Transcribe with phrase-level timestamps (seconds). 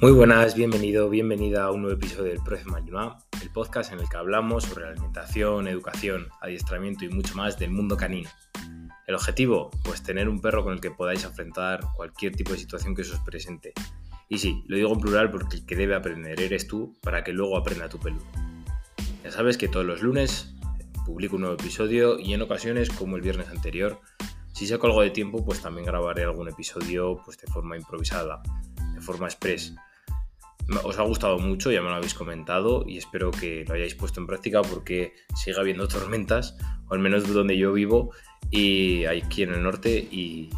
[0.00, 3.12] Muy buenas, bienvenido, bienvenida a un nuevo episodio del Profe Malinois,
[3.42, 7.98] el podcast en el que hablamos sobre alimentación, educación, adiestramiento y mucho más del mundo
[7.98, 8.30] canino.
[9.06, 12.94] El objetivo, pues tener un perro con el que podáis enfrentar cualquier tipo de situación
[12.94, 13.74] que se os presente.
[14.30, 17.34] Y sí, lo digo en plural porque el que debe aprender eres tú para que
[17.34, 18.24] luego aprenda tu peludo.
[19.22, 20.54] Ya sabes que todos los lunes
[21.04, 24.00] publico un nuevo episodio y en ocasiones, como el viernes anterior,
[24.54, 28.40] si saco algo de tiempo, pues también grabaré algún episodio pues, de forma improvisada,
[28.94, 29.74] de forma express
[30.84, 34.20] os ha gustado mucho, ya me lo habéis comentado y espero que lo hayáis puesto
[34.20, 36.56] en práctica porque sigue habiendo tormentas,
[36.88, 38.12] o al menos donde yo vivo
[38.50, 40.50] y aquí en el norte y,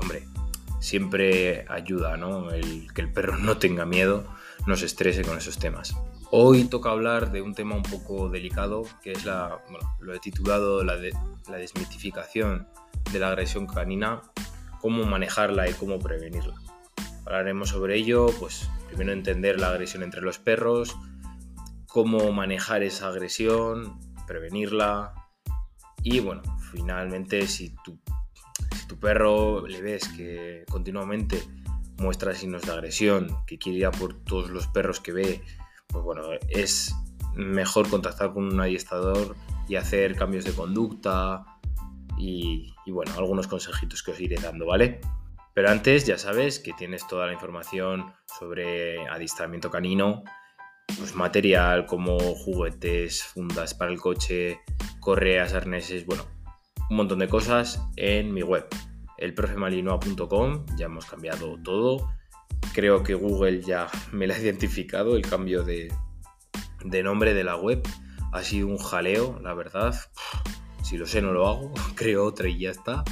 [0.00, 0.26] hombre,
[0.80, 2.50] siempre ayuda, ¿no?
[2.50, 4.26] El, que el perro no tenga miedo,
[4.66, 5.96] no se estrese con esos temas.
[6.30, 10.18] Hoy toca hablar de un tema un poco delicado, que es la, bueno, lo he
[10.18, 12.66] titulado la, la desmitificación
[13.12, 14.22] de la agresión canina,
[14.80, 16.54] cómo manejarla y cómo prevenirla.
[17.26, 20.96] Hablaremos sobre ello, pues primero entender la agresión entre los perros,
[21.88, 25.12] cómo manejar esa agresión, prevenirla
[26.04, 27.98] y bueno, finalmente si tu,
[28.86, 31.42] tu perro le ves que continuamente
[31.98, 35.42] muestra signos de agresión, que quiere ir a por todos los perros que ve,
[35.88, 36.94] pues bueno, es
[37.34, 39.34] mejor contactar con un adiestrador
[39.68, 41.44] y hacer cambios de conducta
[42.16, 45.00] y bueno, algunos consejitos que os iré dando, ¿vale?
[45.56, 50.22] Pero antes ya sabes que tienes toda la información sobre adiestramiento canino,
[50.98, 54.60] pues material como juguetes, fundas para el coche,
[55.00, 56.26] correas, arneses, bueno,
[56.90, 58.66] un montón de cosas en mi web,
[59.16, 62.06] elprofemalinoa.com, ya hemos cambiado todo.
[62.74, 65.90] Creo que Google ya me la ha identificado, el cambio de,
[66.84, 67.82] de nombre de la web.
[68.34, 69.98] Ha sido un jaleo, la verdad.
[70.82, 71.72] Si lo sé, no lo hago.
[71.94, 73.04] Creo otra y ya está.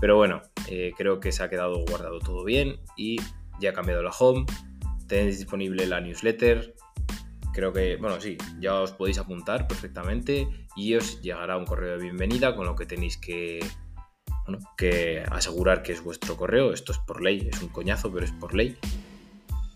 [0.00, 3.16] Pero bueno, eh, creo que se ha quedado guardado todo bien y
[3.60, 4.44] ya ha cambiado la home.
[5.06, 6.74] Tenéis disponible la newsletter.
[7.54, 10.46] Creo que, bueno, sí, ya os podéis apuntar perfectamente
[10.76, 13.60] y os llegará un correo de bienvenida con lo que tenéis que,
[14.76, 16.72] que asegurar que es vuestro correo.
[16.72, 18.76] Esto es por ley, es un coñazo, pero es por ley.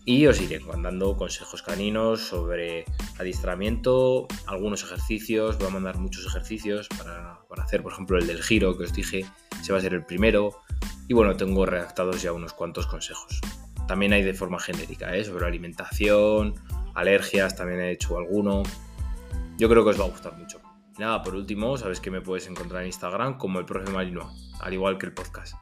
[0.03, 2.85] Y os iré mandando consejos caninos sobre
[3.19, 5.59] adiestramiento, algunos ejercicios.
[5.59, 8.93] Voy a mandar muchos ejercicios para, para hacer, por ejemplo, el del giro que os
[8.93, 9.25] dije,
[9.61, 10.61] se va a ser el primero.
[11.07, 13.41] Y bueno, tengo redactados ya unos cuantos consejos.
[13.87, 15.23] También hay de forma genérica, ¿eh?
[15.23, 16.55] sobre alimentación,
[16.95, 18.63] alergias, también he hecho alguno.
[19.57, 20.59] Yo creo que os va a gustar mucho.
[20.97, 24.73] nada, por último, sabes que me puedes encontrar en Instagram como el profe Marino, al
[24.73, 25.55] igual que el podcast,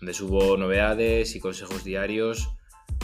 [0.00, 2.48] donde subo novedades y consejos diarios,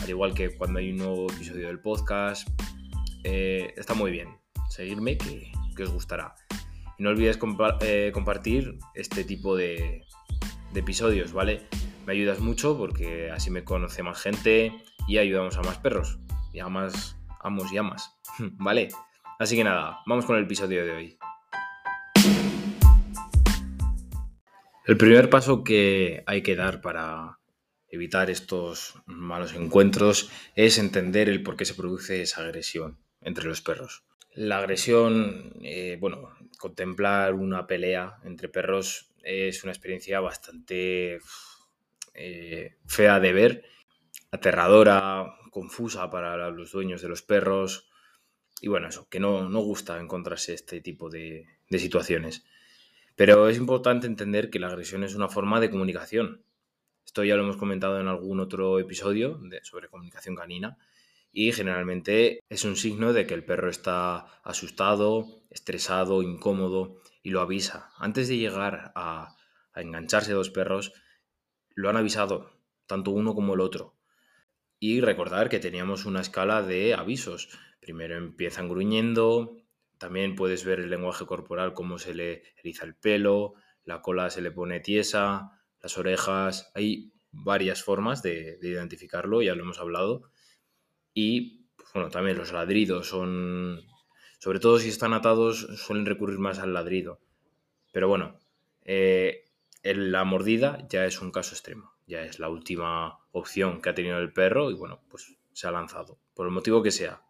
[0.01, 2.47] al igual que cuando hay un nuevo episodio del podcast.
[3.23, 4.29] Eh, está muy bien.
[4.69, 5.51] Seguirme que,
[5.83, 6.35] os gustará.
[6.97, 7.39] Y no olvides
[7.81, 10.03] eh, compartir este tipo de,
[10.73, 11.67] de episodios, ¿vale?
[12.05, 14.71] Me ayudas mucho porque así me conoce más gente
[15.07, 16.19] y ayudamos a más perros
[16.53, 18.15] y a más amos y amas,
[18.57, 18.89] ¿vale?
[19.39, 21.17] Así que nada, vamos con el episodio de hoy.
[24.85, 27.40] El primer paso que hay que dar para
[27.91, 33.61] evitar estos malos encuentros es entender el por qué se produce esa agresión entre los
[33.61, 34.03] perros.
[34.33, 41.19] La agresión, eh, bueno, contemplar una pelea entre perros es una experiencia bastante
[42.13, 43.65] eh, fea de ver,
[44.31, 47.87] aterradora, confusa para los dueños de los perros.
[48.61, 52.43] Y bueno, eso, que no, no gusta encontrarse este tipo de, situaciones.
[53.15, 56.43] Pero es importante entender que la agresión es una forma de comunicación.
[57.05, 60.77] Esto ya lo hemos comentado en algún otro episodio sobre comunicación canina.
[61.33, 67.41] Y generalmente es un signo de que el perro está asustado, estresado, incómodo y lo
[67.41, 67.91] avisa.
[67.97, 69.35] Antes de llegar a,
[69.75, 70.93] engancharse dos perros,
[71.75, 72.51] lo han avisado,
[72.85, 73.95] tanto uno como el otro.
[74.79, 77.49] Y recordar que teníamos una escala de avisos.
[77.79, 79.57] Primero empiezan gruñendo,
[79.97, 83.53] también puedes ver el lenguaje corporal, cómo se le eriza el pelo,
[83.85, 86.71] la cola se le pone tiesa, las orejas.
[86.75, 90.23] Hay varias formas de, de identificarlo, ya lo hemos hablado.
[91.13, 93.81] Y bueno, también los ladridos son
[94.41, 97.19] sobre todo si están atados, suelen recurrir más al ladrido.
[97.91, 98.39] Pero bueno,
[98.83, 99.45] eh,
[99.83, 101.93] la mordida ya es un caso extremo.
[102.07, 105.71] Ya es la última opción que ha tenido el perro y bueno, pues se ha
[105.71, 106.17] lanzado.
[106.33, 107.21] Por el motivo que sea.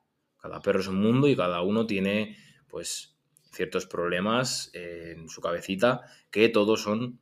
[0.41, 2.37] Cada perro es un mundo y cada uno tiene
[2.69, 3.17] pues
[3.51, 7.19] ciertos problemas en su cabecita que todos son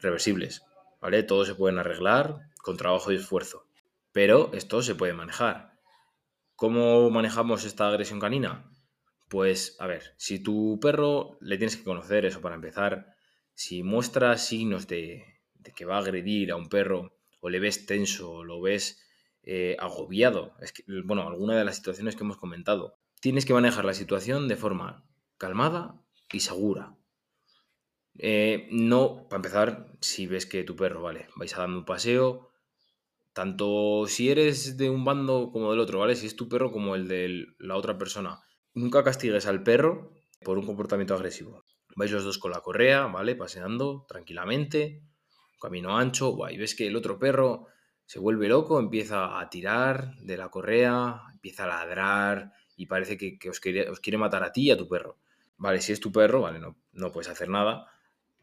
[0.00, 0.64] reversibles.
[1.00, 1.22] ¿Vale?
[1.22, 3.66] Todos se pueden arreglar con trabajo y esfuerzo.
[4.12, 5.78] Pero esto se puede manejar.
[6.56, 8.70] ¿Cómo manejamos esta agresión canina?
[9.28, 13.14] Pues a ver, si tu perro le tienes que conocer eso para empezar,
[13.54, 15.24] si muestra signos de,
[15.74, 19.02] que va a agredir a un perro o le ves tenso o lo ves
[19.42, 20.54] eh, agobiado.
[20.60, 22.98] Es que, bueno, alguna de las situaciones que hemos comentado.
[23.20, 25.04] Tienes que manejar la situación de forma
[25.38, 26.96] calmada y segura.
[28.18, 32.50] Eh, no, para empezar, si ves que tu perro, vale, vais a dar un paseo,
[33.32, 36.16] tanto si eres de un bando como del otro, ¿vale?
[36.16, 38.40] Si es tu perro como el de la otra persona,
[38.74, 40.12] nunca castigues al perro
[40.42, 41.64] por un comportamiento agresivo.
[41.96, 43.34] Vais los dos con la correa, ¿vale?
[43.34, 45.02] Paseando tranquilamente,
[45.60, 47.66] camino ancho, y ves que el otro perro
[48.06, 53.38] se vuelve loco, empieza a tirar de la correa, empieza a ladrar y parece que,
[53.48, 55.18] os, quiere, os, quiere, matar a ti y a tu perro.
[55.58, 57.86] Vale, si es tu perro, vale, no, no puedes hacer nada.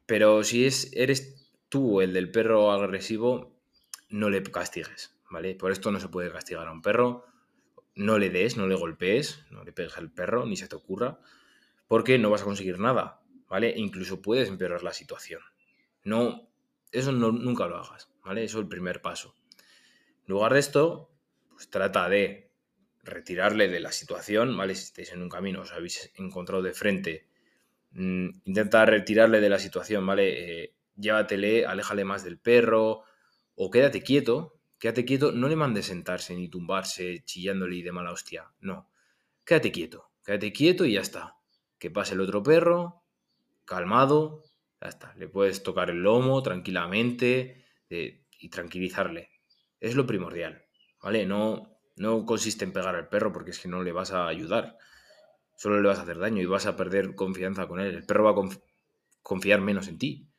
[0.08, 3.54] Pero si es, eres tú el del perro agresivo,
[4.10, 5.54] no le castigues, ¿vale?
[5.54, 7.26] Por esto no se puede castigar a un perro.
[7.94, 11.20] No le des, no le golpees, no le pegues al perro, ni se te ocurra,
[11.88, 13.74] porque no vas a conseguir nada, ¿vale?
[13.76, 15.42] Incluso puedes empeorar la situación.
[16.04, 16.48] No,
[16.92, 18.44] eso nunca lo hagas, ¿vale?
[18.44, 19.36] Eso es el primer paso.
[19.58, 21.12] En lugar de esto,
[21.50, 22.50] pues trata de
[23.04, 24.76] retirarle de la situación, ¿vale?
[24.76, 27.28] Si estáis en un camino, os habéis encontrado de frente,
[27.92, 30.64] mmm, intenta retirarle de la situación, ¿vale?
[30.64, 33.04] Eh, llévatele, aléjale más del perro,
[33.56, 38.12] o quédate quieto, quédate quieto, no le mandes sentarse ni tumbarse chillándole y de mala
[38.12, 38.90] hostia, no.
[39.46, 41.36] Quédate quieto, quédate quieto y ya está.
[41.80, 43.04] Que pase el otro perro,
[43.66, 44.44] calmado,
[44.82, 45.14] ya está.
[45.16, 49.30] Le puedes tocar el lomo tranquilamente eh, y tranquilizarle
[49.80, 50.66] es lo primordial,
[51.02, 51.26] ¿vale?
[51.26, 54.78] No, no consiste en pegar al perro porque es que no le vas a ayudar,
[55.58, 57.94] solo le vas a hacer daño y vas a perder confianza con él.
[57.94, 58.50] El perro va a
[59.22, 60.30] confiar menos en ti.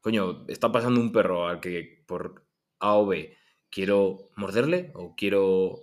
[0.00, 2.46] Coño, está pasando un perro al que por
[2.78, 3.36] A o B
[3.70, 5.80] quiero morderle o quiero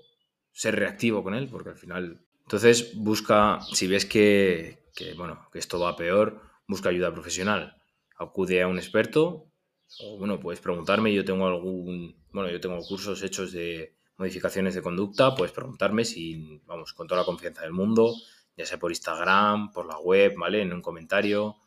[0.54, 2.22] ser reactivo con él, porque al final...
[2.44, 4.86] Entonces busca, si ves que,
[5.18, 7.82] bueno, que esto va peor, busca ayuda profesional.
[8.18, 9.52] Acude a un experto
[10.00, 14.82] o bueno, puedes preguntarme, yo tengo algún, bueno, yo tengo cursos hechos de modificaciones de
[14.82, 18.14] conducta, puedes preguntarme si, vamos, con toda la confianza del mundo,
[18.58, 20.62] ya sea por Instagram, por la web, ¿vale?
[20.62, 21.58] En un comentario,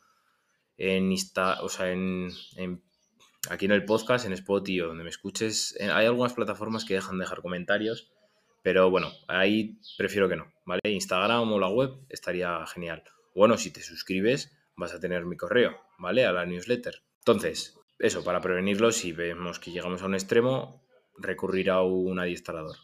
[0.77, 2.31] en Insta, o sea, en,
[3.49, 7.17] aquí en el podcast, en Spotify o donde me escuches, hay algunas plataformas que dejan
[7.17, 8.11] de dejar comentarios,
[8.63, 10.81] pero bueno, ahí prefiero que no, ¿vale?
[10.83, 13.03] Instagram o la web estaría genial.
[13.35, 16.25] Bueno, si te suscribes, vas a tener mi correo, ¿vale?
[16.25, 17.03] A la newsletter.
[17.19, 20.83] Entonces, eso, para prevenirlo, si vemos que llegamos a un extremo,
[21.17, 22.77] recurrir a un adiestrador.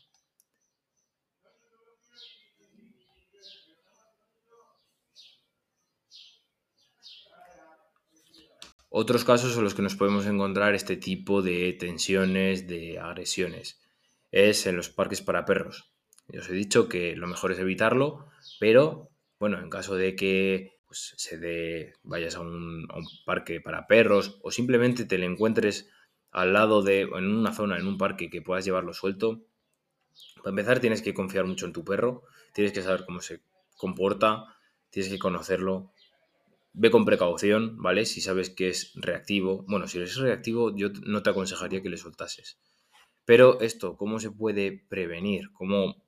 [8.98, 13.82] Otros casos son los que nos podemos encontrar este tipo de tensiones, de agresiones,
[14.32, 15.92] es en los parques para perros.
[16.30, 20.78] Ya os he dicho que lo mejor es evitarlo, pero bueno, en caso de que
[20.88, 22.88] pues, se de, vayas a un,
[23.26, 25.90] parque para perros o simplemente te le encuentres
[26.32, 29.42] al lado de, en una zona, en un parque que puedas llevarlo suelto,
[30.38, 33.42] para empezar tienes que confiar mucho en tu perro, tienes que saber cómo se
[33.76, 34.56] comporta,
[34.90, 35.92] tienes que conocerlo.
[36.78, 38.06] Ve con precaución, ¿vale?
[38.06, 39.64] Si sabes que es reactivo.
[39.68, 42.60] Bueno, si eres reactivo, yo no te aconsejaría que le soltases.
[43.24, 45.52] Pero esto, ¿cómo se puede prevenir?
[45.54, 46.04] ¿Cómo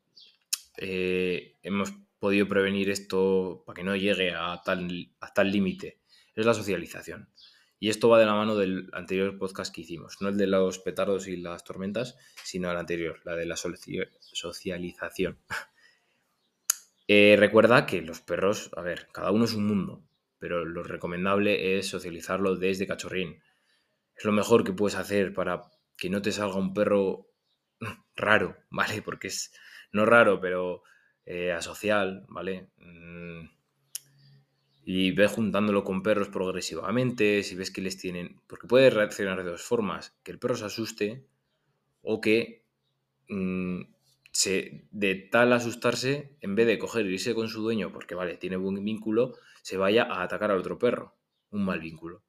[0.78, 6.00] eh, hemos podido prevenir esto para que no llegue a tal, a tal límite
[6.36, 7.30] es la socialización.
[7.80, 10.80] Y esto va de la mano del anterior podcast que hicimos, no el de los
[10.80, 15.40] petardos y las tormentas, sino el anterior, la de la socialización.
[17.10, 20.04] Eh, recuerda que los perros, a ver, cada uno es un mundo,
[20.40, 23.42] pero lo recomendable es socializarlo desde cachorrín.
[24.16, 25.62] Es lo mejor que puedes hacer para
[25.98, 27.28] que no te salga un perro
[28.16, 29.02] raro, ¿vale?
[29.02, 29.54] Porque es
[29.92, 30.84] no raro, pero
[31.26, 32.70] eh, asocial, ¿vale?
[32.78, 33.50] Mm,
[34.84, 38.40] y ves juntándolo con perros progresivamente, si ves que les tienen...
[38.48, 41.26] Porque puede reaccionar de dos formas, que el perro se asuste
[42.02, 42.64] o que
[43.28, 43.82] mm,
[44.38, 48.56] se, de tal asustarse, en vez de coger irse con su dueño, porque vale, tiene
[48.56, 51.16] buen vínculo, se vaya a atacar al otro perro,
[51.50, 52.22] un mal vínculo,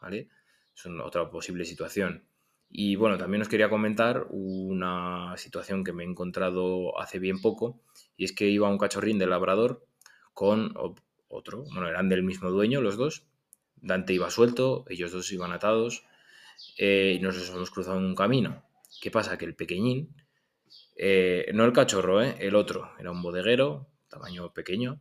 [0.00, 0.30] ¿vale?
[0.74, 2.24] Es otra posible situación.
[2.70, 7.82] Y bueno, también os quería comentar una situación que me he encontrado hace bien poco,
[8.16, 9.86] y es que iba un cachorrín de labrador
[10.32, 10.72] con
[11.28, 13.26] otro, bueno, eran del mismo dueño los dos,
[13.76, 16.06] Dante iba suelto, ellos dos iban atados,
[16.78, 18.64] eh, y nos hemos cruzado en un camino.
[19.02, 19.36] ¿Qué pasa?
[19.36, 20.14] Que el pequeñín,
[21.02, 25.00] eh, no el cachorro, eh, el otro, era un bodeguero, tamaño pequeño,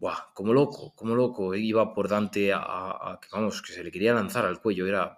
[0.00, 0.32] ¡buah!
[0.34, 4.60] Como loco, como loco, iba por Dante a, vamos, que se le quería lanzar al
[4.60, 5.16] cuello, era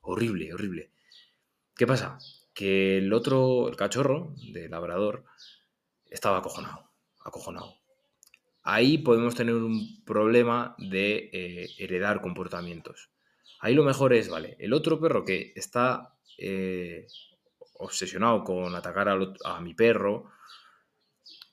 [0.00, 0.92] horrible, horrible.
[1.76, 2.18] ¿Qué pasa?
[2.54, 5.26] Que el otro, el cachorro de labrador,
[6.08, 6.90] estaba acojonado,
[7.22, 7.74] acojonado.
[8.62, 13.10] Ahí podemos tener un problema de eh, heredar comportamientos.
[13.60, 16.16] Ahí lo mejor es, vale, el otro perro que está
[17.74, 20.30] obsesionado con atacar a, mi perro,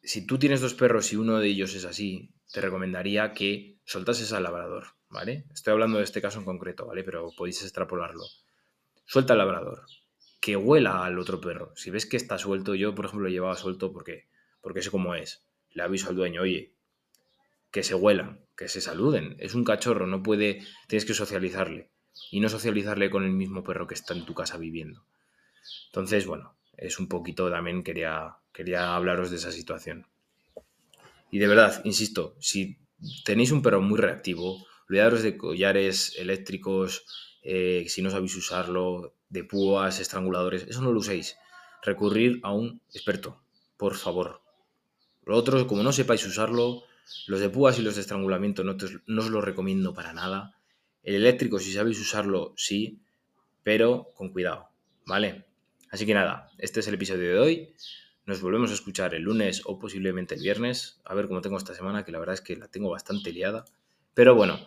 [0.03, 4.33] si tú tienes dos perros y uno de ellos es así, te recomendaría que soltases
[4.33, 5.45] al labrador, ¿vale?
[5.53, 7.03] Estoy hablando de este caso en concreto, ¿vale?
[7.03, 8.23] Pero podéis extrapolarlo.
[9.05, 9.85] Suelta al labrador,
[10.39, 11.73] que huela al otro perro.
[11.75, 14.27] Si ves que está suelto, yo por ejemplo lo llevaba suelto porque,
[14.61, 15.45] porque sé cómo es.
[15.69, 16.75] Le aviso al dueño, oye,
[17.71, 19.35] que se huelan, que se saluden.
[19.39, 21.91] Es un cachorro, no puede, tienes que socializarle.
[22.29, 25.05] Y no socializarle con el mismo perro que está en tu casa viviendo.
[25.87, 30.07] Entonces, bueno, es un poquito también quería, quería hablaros de esa situación.
[31.31, 32.77] Y de verdad, insisto, si
[33.23, 37.05] tenéis un perro muy reactivo, olvidaros de collares eléctricos,
[37.43, 41.37] eh, si no sabéis usarlo, de púas, estranguladores, eso no lo uséis.
[41.81, 43.41] Recurrir a un experto,
[43.77, 44.41] por favor.
[45.23, 46.83] Lo otro, como no sepáis usarlo,
[47.27, 48.75] los de púas y los de estrangulamiento no,
[49.07, 50.57] no os lo recomiendo para nada.
[51.03, 52.99] El eléctrico, si sabéis usarlo, sí,
[53.63, 54.69] pero con cuidado,
[55.05, 55.45] ¿vale?
[55.91, 57.75] Así que nada, este es el episodio de hoy.
[58.25, 61.01] Nos volvemos a escuchar el lunes o posiblemente el viernes.
[61.03, 63.65] A ver cómo tengo esta semana, que la verdad es que la tengo bastante liada.
[64.13, 64.57] Pero bueno,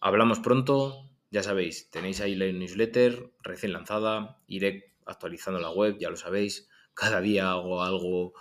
[0.00, 1.10] hablamos pronto.
[1.30, 4.40] Ya sabéis, tenéis ahí la newsletter recién lanzada.
[4.46, 6.70] Iré actualizando la web, ya lo sabéis.
[6.94, 8.32] Cada día hago algo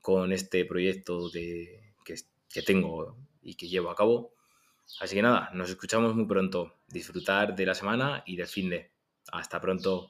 [0.00, 4.32] con este proyecto que tengo y que llevo a cabo.
[5.00, 6.76] Así que nada, nos escuchamos muy pronto.
[6.86, 8.92] Disfrutar de la semana y del fin de.
[9.32, 10.04] Hasta pronto.